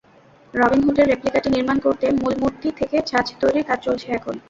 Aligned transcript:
রবিনহুডের 0.53 1.09
রেপ্লিকাটি 1.09 1.49
নির্মাণ 1.51 1.77
করতে 1.85 2.05
মূল 2.19 2.33
মূর্তি 2.41 2.67
থেকে 2.79 2.97
ছাঁচ 3.09 3.27
তৈরির 3.41 3.67
কাজ 3.69 3.79
চলছে 3.85 4.07
এখন। 4.17 4.35